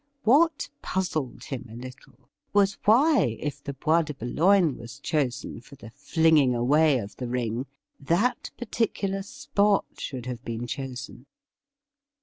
What 0.23 0.67
puzzled 0.81 1.43
him 1.43 1.67
a 1.69 1.75
little 1.75 2.27
was 2.53 2.79
why, 2.85 3.37
if 3.39 3.63
the 3.63 3.73
Bois 3.75 4.01
de 4.01 4.15
Boulogne 4.15 4.75
was 4.75 4.97
chosen 4.97 5.61
for 5.61 5.75
the 5.75 5.91
flinging 5.91 6.55
away 6.55 6.97
of 6.97 7.15
the 7.17 7.27
ring, 7.27 7.67
that 7.99 8.49
particular 8.57 9.21
spot 9.21 9.85
should 9.99 10.25
have 10.25 10.43
been 10.43 10.65
chosen. 10.65 11.27